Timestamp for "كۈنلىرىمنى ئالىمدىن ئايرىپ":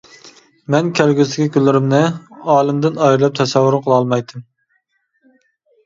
1.59-3.39